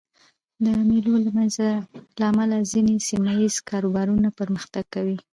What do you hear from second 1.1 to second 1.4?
له